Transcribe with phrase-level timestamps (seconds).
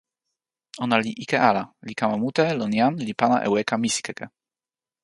[0.83, 4.25] ona li ike ala, li kama mute lon jan li pana e weka misikeke.